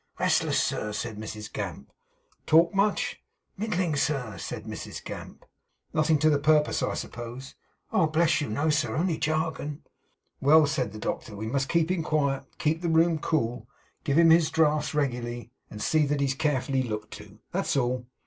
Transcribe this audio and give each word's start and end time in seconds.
'Restless, 0.17 0.59
sir,' 0.59 0.91
said 0.91 1.17
Mrs 1.17 1.53
Gamp. 1.53 1.91
'Talk 2.47 2.73
much?' 2.73 3.21
'Middling, 3.55 3.95
sir,' 3.95 4.35
said 4.39 4.63
Mrs 4.63 5.03
Gamp. 5.05 5.45
'Nothing 5.93 6.17
to 6.17 6.31
the 6.31 6.39
purpose, 6.39 6.81
I 6.81 6.95
suppose?' 6.95 7.53
'Oh 7.93 8.07
bless 8.07 8.41
you, 8.41 8.49
no, 8.49 8.71
sir. 8.71 8.95
Only 8.95 9.19
jargon.' 9.19 9.83
'Well!' 10.39 10.65
said 10.65 10.91
the 10.91 10.97
doctor, 10.97 11.35
'we 11.35 11.49
must 11.49 11.69
keep 11.69 11.91
him 11.91 12.01
quiet; 12.01 12.45
keep 12.57 12.81
the 12.81 12.89
room 12.89 13.19
cool; 13.19 13.67
give 14.03 14.17
him 14.17 14.31
his 14.31 14.49
draughts 14.49 14.95
regularly; 14.95 15.51
and 15.69 15.83
see 15.83 16.07
that 16.07 16.19
he's 16.19 16.33
carefully 16.33 16.81
looked 16.81 17.11
to. 17.17 17.37
That's 17.51 17.77
all! 17.77 18.07